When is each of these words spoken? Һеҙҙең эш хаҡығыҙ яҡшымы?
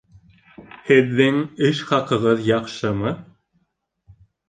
Һеҙҙең 0.87 1.37
эш 1.69 1.83
хаҡығыҙ 1.91 2.45
яҡшымы? 2.51 3.17